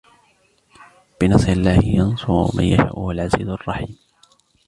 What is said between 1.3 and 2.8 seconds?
الله ينصر من